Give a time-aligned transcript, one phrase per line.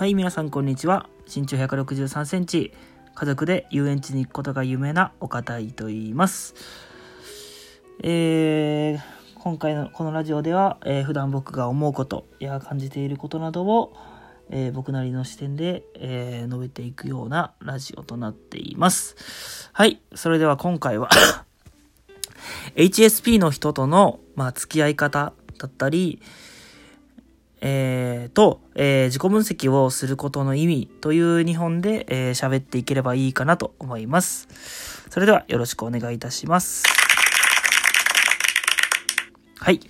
[0.00, 1.10] はい、皆さんこんにちは。
[1.26, 2.72] 身長163センチ、
[3.14, 6.54] 家族で遊園地に行くことが有名な岡田井と言います。
[8.02, 9.00] えー、
[9.34, 13.92] 今回のこのラジオでは、えー普段僕が思うことや感じていることなどを、
[14.48, 19.68] えー僕なりの視点で、えー述べていくようなラジオとなっています。
[19.74, 21.10] はい、それでは今回は
[22.74, 26.22] HSP の人との、まあ、付き合い方だったり、
[27.60, 34.48] えーと、えー自己分析をすることの意味という日本でえー喋、っていければいいかなと思います。
[35.10, 36.84] それではよろしくお願いいたします。
[39.58, 39.80] はい。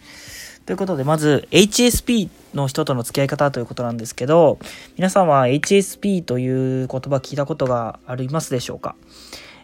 [0.67, 4.59] ということで、まず HSP の人との付き合い方ということなんですけど、
[4.97, 8.97] 皆さんは HSP という言葉聞いたことがありますでしょうか？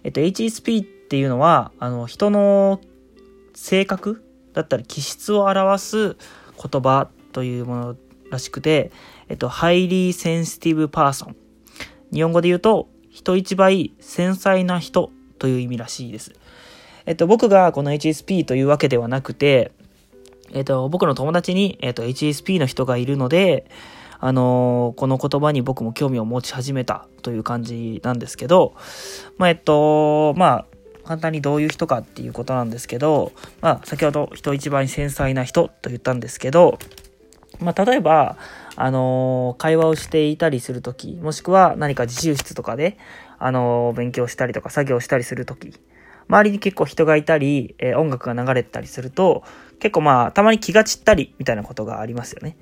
[0.04, 2.80] えっと、HSP っていうのは、あの、人の
[3.54, 6.16] 性格だったり気質を表す
[6.56, 7.96] 言葉というもの
[8.30, 8.90] らしくて、
[9.28, 11.34] えっと、highly sensitive person。
[12.10, 16.32] 日本語で言うと、人一倍繊細な人という意味らしいです。
[17.04, 19.72] えっと、僕がこの HSP というわけではなくて、
[20.54, 23.70] えっと、僕の友達に、えっと、HSP の人がいるので、
[24.18, 28.74] あのこの言葉に僕も興味を持ち始めたという感じなんですけど、
[29.36, 30.66] まあ、えっと、まあ、
[31.04, 36.78] 簡単にどういう人かっていうことなんですけど、まあ、先ほど人一倍繊細な人と言ったんですけど、
[37.60, 38.36] まあ、例えば、
[38.76, 42.98] あのー会話をしていたりするとき、もしくは何か自習室とかで、
[43.38, 45.72] あのー勉強したりとか作業したりするとき、
[46.28, 49.42] 周りに結構人がいたり、えー音楽が流れてたりすると、
[49.80, 52.56] 結構まあ、たまに気が散ったりみたいなことがありますよね。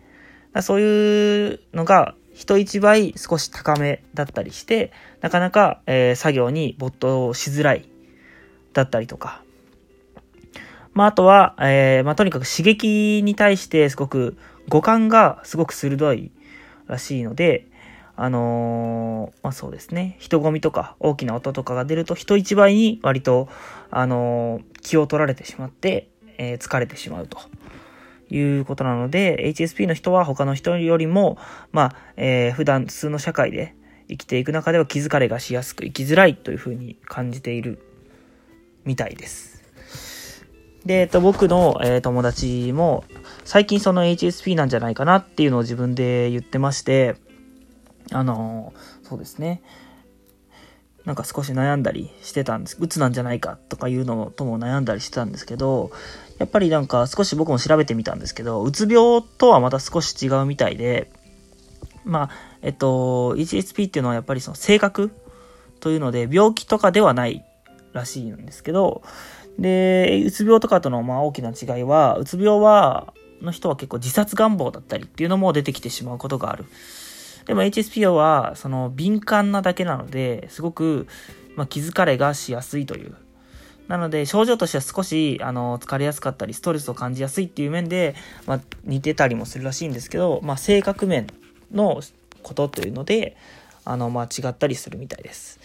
[0.53, 7.89] だそういうのが、人一倍少し高めだったりして、なかなか、えー作業に没頭しづらい、
[8.73, 9.43] だったりとか、
[10.95, 14.37] まあ、あとは、えーまあ、とにかく刺激に対してすごく
[14.69, 16.33] 五感がすごく鋭い
[16.87, 17.69] らしいので、
[18.17, 20.17] あのーまあ、そうですね。
[20.19, 23.49] 人混みとか大きな音とかが出ると人一倍に割と、
[23.91, 27.39] あのー気を取られてしまって、えー疲れてしまうと。
[28.31, 31.37] いうことなので、HSP の人は他の人よりも、
[31.73, 33.75] まあ、えー普段普通の社会で
[34.09, 37.81] 生きていく中では気づかれがしやすく生きづらいというふうに感じている
[38.85, 39.63] みたいです。
[40.85, 43.05] で、えっと、僕の、え友達も、
[43.45, 47.17] 最近その HSP なんじゃないかなっていうのを自分で言ってまして、
[48.11, 49.63] あのそうですね。
[51.05, 52.79] なんか少し悩んだりしてたんです。
[52.81, 55.91] 鬱なんじゃないかとかいうのとも悩んだりしてたんですけど、
[56.39, 61.11] やっぱりなんか少し僕も調べてみたんですけど、うつ病とはまた少し違うみたいで、
[62.05, 62.31] まあ、
[62.63, 65.11] えっと、HSP っていうのはやっぱりその性格
[65.81, 67.45] というので、病気とかではない
[67.93, 69.03] らしいんですけど、
[69.59, 73.13] で、うつ病とかとのまあ大きな違いは、うつ病は、
[73.45, 76.65] の人は結構自殺願望だったりっていうのも出てきてしまうことがある。
[77.47, 81.07] でも HSPO は、その敏感なだけなので、すごく、
[81.57, 83.15] まあ、気づかれがしやすいという。
[83.89, 88.15] なので、症状としては少し、あの、疲れやすかったり、ストレスを感じやすいっていう面で、
[88.47, 91.27] まあ、似てたりもするらしいんですけど、まあ、性格面
[91.71, 92.01] の
[92.43, 93.37] ことというので、
[93.85, 95.61] あの、まあ、違ったりするみたいです。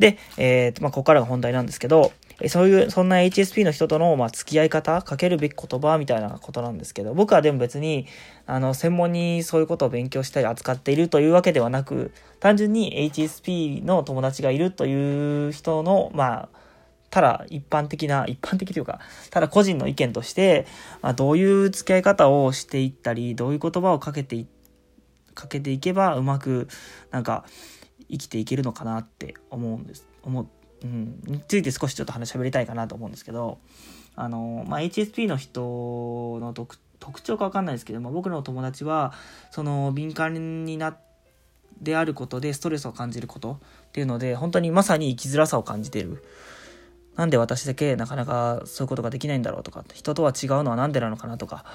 [0.00, 8.06] で、えーとまあ、ここからが本題なんですけど、えそういう、そんな HSP の人との、まあ、付き合い方、かけるべき言葉みたいなことなんですけど、僕はでも別に、
[8.46, 16.62] あの、専門にそういうことを勉強したり扱っているというわけではなく、単純に HSP の友達がいるという人の、まあ、
[17.10, 19.00] ただ一般的な、一般的というか、
[19.30, 20.66] ただ個人の意見として、
[21.02, 24.46] まあ、どういう付き合い方をしていったり、どういう言葉をかけてい、
[25.34, 26.68] かけていけばうまく、
[27.10, 27.44] なんか、
[28.10, 30.06] 生きていけるのかなって思うんです。
[30.22, 30.46] 思う、
[30.82, 33.58] うん、について少しちょっと話しゃべりたいかなと思うんですけど、
[34.14, 39.12] あの、まあ、HSP の人の特特徴かわかんないですけども、僕の友達は、
[39.50, 40.98] その、敏感になっ
[41.82, 46.24] であることでストレスを感じることっていうので本当にまさに生きづらさを感じている。
[47.14, 51.66] なんで私だけなかなかそういうことができないんだろうとか人とは違うのはなんでなのかなとか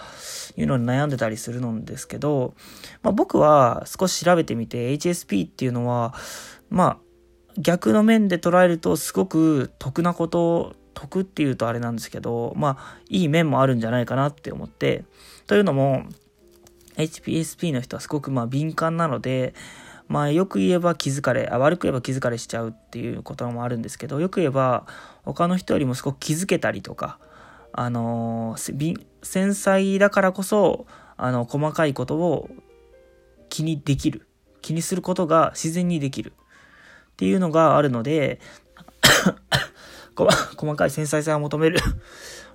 [0.55, 2.55] いうのに悩んでたりするんですけど、
[3.03, 6.15] まあ、僕は少し調べてみて HSP っていうのは
[6.71, 6.97] まあ
[7.57, 15.03] 逆の面で捉えるとすごく得なこと得っていうとあれなんですけどまあいい面もあるんじゃないかなって思って
[15.45, 16.05] というのも
[16.97, 19.53] HPSP の人はすごくまあ敏感なので、
[20.07, 24.85] まあよく言えば気づかれ、あ悪く言えば気づかれしちゃうっていうこともあるんですけど、よく言えば
[25.23, 27.19] 他の人よりもすごく気づけたりとか、
[27.71, 30.87] あのー繊細だからこそ、
[31.17, 32.49] あの、細かいことを
[33.49, 34.27] 気にできる。
[34.61, 36.33] 気にすることが自然にできる。
[37.17, 38.39] っていうのがあるので、
[40.15, 41.79] 細かい繊細さを求める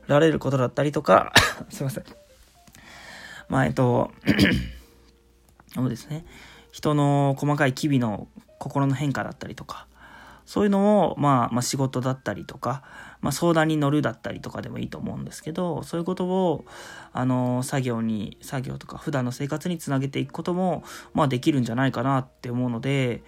[0.06, 1.32] られることだったりとか、
[1.69, 2.05] すいません。
[3.49, 4.12] まあ、えっと、
[5.75, 6.25] そうですね。
[6.70, 8.29] 人の細かい機微の
[8.61, 9.88] 心の変化だったりとか、
[10.47, 12.85] そういうのを、まあ、まあ、仕事だったりとか、
[13.20, 16.65] まあ、相談に乗るだったりとかでもいいと思うんですけど、そういうことを、
[17.12, 20.85] あの、作業に、作業とか普段の生活につなげていくことも、
[21.15, 23.25] まあ、できるんじゃないかなって思うので、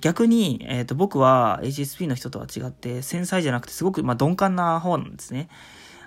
[0.00, 5.48] 逆に、えっ、ー、と、僕は HSP の人とは違って、繊細じゃなくて、すごく、まあ、鈍感な方なんですね。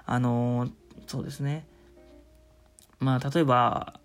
[0.06, 0.70] あの、
[1.08, 1.66] そうですね。
[3.00, 4.00] まあ、例えば、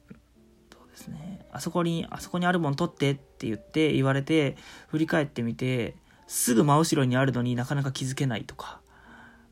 [0.72, 1.46] そうですね。
[1.52, 4.56] あそこに、あそこにあるもん取ってって言って言われて、
[4.88, 5.94] 振り返ってみて、
[6.26, 8.80] すぐ真後ろにあるのになかなか気づけないとか、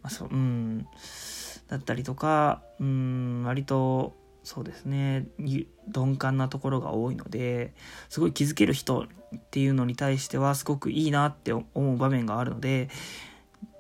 [0.03, 0.87] まあ、そう、うん、
[1.69, 4.15] だったりとか、うん、割と、
[4.47, 7.75] そうですね、鈍感なところが多いので、
[8.09, 12.89] すごい気づける人っていうのに対してはすごくいいなって思う場面があるので、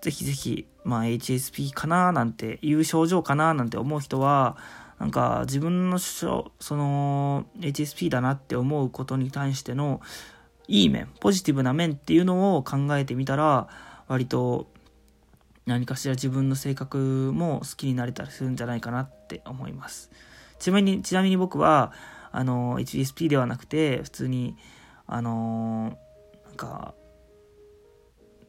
[0.01, 4.57] ぜひぜひ、まあ HSP かななんていう症状かななんて思う人は、
[4.99, 10.01] なんか自分のその HSP だなって思うことに対しての
[10.67, 13.69] いい面、ポジティブな面っていうのを考えてみたら、
[14.09, 14.67] 割と
[15.65, 20.11] 何かしら自分の性格も好きになれたりするんじゃないかなって思います。
[20.59, 21.93] ちなみに、ちなみに僕は、
[22.33, 24.57] あの、HSP ではなくて、普通に、
[25.07, 25.97] あの、
[26.47, 26.95] なんか、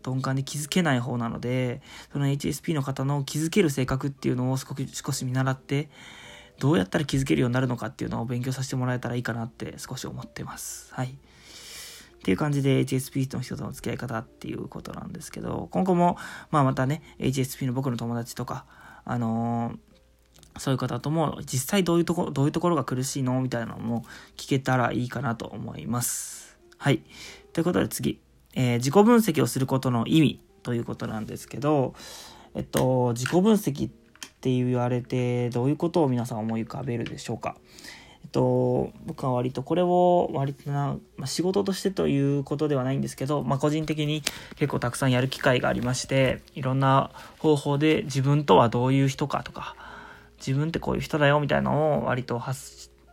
[0.05, 1.81] 鈍感で気づけない方なので、
[2.11, 5.89] その HSP の方の気づける性格っていうのを少し見習って、
[6.59, 10.93] どうやったら気づけるようになるのかっていうのを勉強させてもらえたらいいかなって少し思ってます。
[10.93, 11.07] はい。
[11.07, 16.17] っていう感じで HSP の人との付き合い方っていうことなんですけど、今後も、
[16.49, 18.65] まあまたね、HSP の僕の友達とか、
[19.05, 19.77] あのー、
[20.59, 24.03] そういう方とも実際どういうところ、どういうところが苦しいのみたいなのも
[24.35, 26.57] 聞けたらいいかなと思います。
[26.77, 27.01] はい。
[27.53, 28.19] ということで次、
[28.53, 31.93] えー、自己分析をすることの意味ということなんですけど、
[32.55, 33.91] えっと、自己分析っ
[34.41, 37.55] て言われてどういうことを皆さん思い浮かべるでしょうか。
[38.23, 44.21] えっと、僕は割とこれを割とな、まあ、仕事としてということではないんですけど、まあ、個人的に
[44.57, 49.75] 結構たくさんやる機会がありまして、いろんな方法で自分とはどういう人かとか、
[50.37, 52.41] 自分ってこういう人だよみたいなのを割と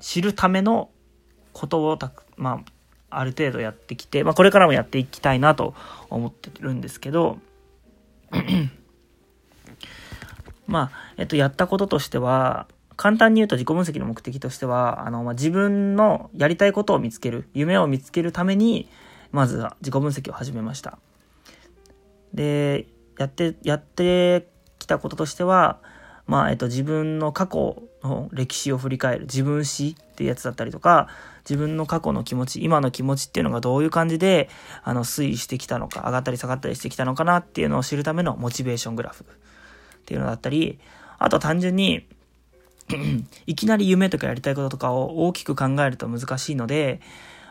[0.01, 0.91] 知るための
[1.53, 2.63] ことをたく、ま
[3.11, 5.75] あ、ある程度やってきて、まあ、これからもやっていきたいなと
[6.11, 7.39] 思ってるんですけど、
[10.67, 12.67] まあ、えっと、やったこととしては、
[12.97, 18.89] 簡単に言うと自己分析の目的としては、あの、まあ、自分のやりたいことを見つける、夢を見つけるために、
[19.33, 20.99] まずは自己分析を始めました。
[22.33, 22.87] で、
[23.19, 24.49] やって、やって
[24.79, 25.81] きたこととしては、
[26.27, 31.09] まあ、えっと、自分の過去の歴史を振り返る、自分史っていうやつだったりとか、
[31.49, 34.49] 自分の過去の気持ち、今の気持ちっていうのがどういう感じで、
[34.83, 39.27] あの、推移してきたのか、上がったり下がったりしてきたのかなっていうのを知るためのモチベーショングラフっ
[40.07, 40.79] ていうのだったり、
[41.19, 42.07] あと単純に、
[43.47, 47.01] いきなり夢とかやりたいこととかを大きく考えると難しいので、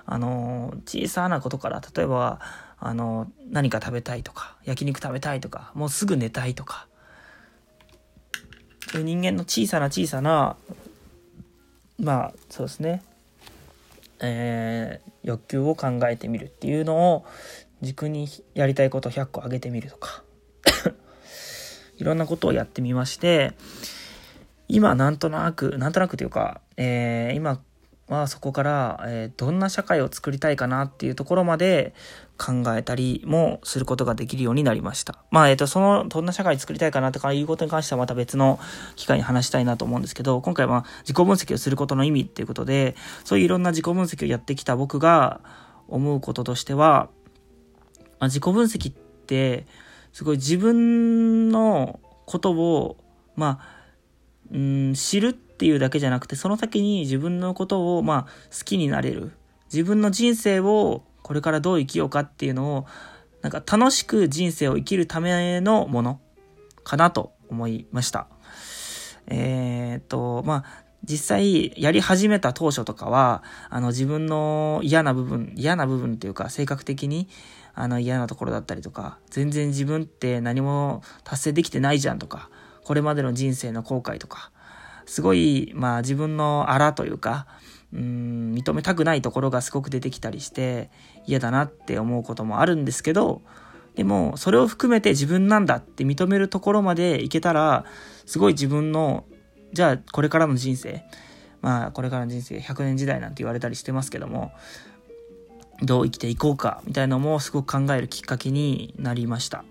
[0.06, 2.40] あの、小さなことから、例えば、
[2.80, 6.88] あの、何か食べたいとか、焼肉食べたいとか、もうすぐ寝たいとか、
[8.94, 10.56] 人間の小さな小さな、
[12.00, 13.04] まあ、そうですね、
[14.20, 17.26] えー、欲求を考えてみるっていうのを
[17.82, 20.24] 軸にやりたいことを100個あげてみるとか、
[21.98, 23.54] いろんなことをやってみまして、
[24.68, 27.62] 今なんとなく、なんとなくというか、えー、今
[28.08, 31.94] はそこから、えー、どんな社会を作りたいかなっていうところまで
[32.38, 35.24] 考えたりもすることができるようになりました。
[35.32, 38.60] まあ、えっ、ー、と、その、どんな社会作りたいかなとかいうことに関してはまた別の
[38.96, 45.42] 機会に話したいなと思うんですけど、今回は自己分析をすることの意味っていうことで、そういういろんな自己分析をやってきた僕が
[45.88, 47.10] 思うこととしては、
[48.20, 49.66] まあ、自己分析って、
[50.12, 52.98] すごい自分のことを、
[53.36, 53.84] まあ、
[54.52, 59.32] うん、知るってていうだけじゃなくて、その先に自分のことを、まあ、好きになれる。
[59.72, 62.86] 自分の人生をこれからどう生きようかっていうのを、
[63.42, 66.20] なんか楽しく人生を生きるためのもの
[66.84, 68.28] かなと思いました。
[69.28, 77.30] えー、っと、まあ、実際やり始めた当初とかは、あの自分の嫌な部分、嫌な部分っていうか性格的に
[77.74, 82.50] あの嫌なところだったりとか、全然自分って何も達成できてないじゃんとか、
[82.84, 84.52] これまでの人生の後悔とか、
[85.06, 87.48] すごい、まあ自分のあらというか、
[87.94, 90.90] うん、認めたくないところがすごく出てきたりして
[91.28, 93.42] 嫌だなって思うこともあるんですけど、
[93.96, 97.86] でもそれを含めて自分なんだって認めるところまでいけたら、
[98.26, 99.26] すごい自分の、
[99.74, 101.04] じゃあこれからの人生、
[101.62, 104.52] まあこれからの人生100年時代なんて言われたりしてますけども、
[105.82, 109.64] どう生きていこうかみたいなのもすごく考えるきっかけになりました。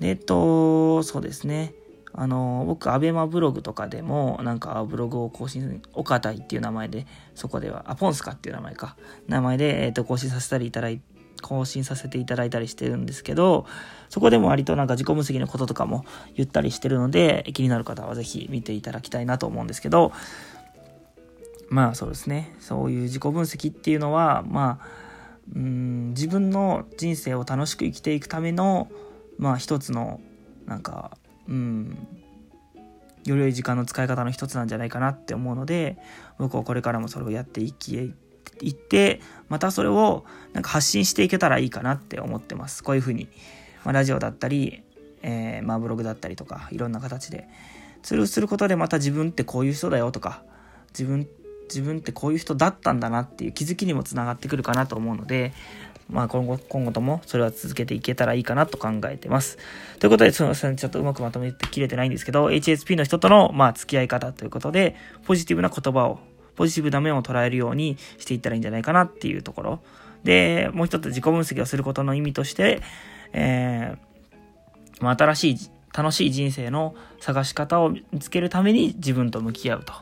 [0.00, 1.74] えっと、そうですね。
[2.12, 8.96] あの、僕、アベマブログとかでも、なんか、ブログを更新、オカタイっていう名前で、そこでは、あ、ポンスカっていう名前か、
[9.28, 11.00] 名前で、えっ、ー、と、更新させたりいただい
[11.40, 13.66] 更新させていただいたりしてるんですけど、
[14.08, 20.12] そこでも割となんか自己分析のこととかも言ったりしてるので、気になる方はぜひ見ていただきたいなと思うんですけど、
[21.68, 24.86] まあそうですね、そういう自己分析っていうのは、まあ、
[25.54, 28.88] うん自分の人生を楽しく生きていくための、
[29.38, 30.20] まあ一つの、
[30.66, 31.16] なんか、
[31.50, 32.08] うん、
[33.24, 35.98] より良い時間の使い方の一つなんじゃないかなって思うので
[36.38, 38.14] 僕はこれからもそれをやっていき
[38.62, 42.84] いってまたそれをなんか発信していけたらいいかなって思ってます。
[42.84, 43.28] こういうふうに、
[43.84, 44.82] まあ、ラジオだったり、
[45.22, 47.48] えー、まあブログだったりとかいろんな形で
[48.02, 50.42] ツールすることでまた自分ってこういう人だよとか
[50.88, 51.28] 自分
[51.64, 55.52] 自分ってこういう人だったんだなっていう気づきにもつながってくるかなと思うので
[56.10, 59.58] まあ今後、今後ともそれは続けていけたらいいかなと考えてます。
[59.98, 60.76] ということで、すみません。
[60.76, 66.18] ちょっとうまくまとめてきれてないんですけど、HSP の人との、まあ、付き合い方ということで、ポジティブな言葉を、
[66.56, 69.80] ポジティブな面を捉えるようにしていったらいいんじゃないかなっていうところ。
[70.24, 72.82] で、もう一つ自己分析をすることの意味として、
[73.32, 75.56] えー、まあ、新しい、
[75.92, 79.92] 楽しい人生の探し方を見つけるために自分と向き合うと。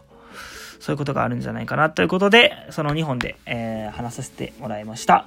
[0.81, 5.27] そういうことがあるんじゃないかなということで、その2本で、えー、話させてもらいました。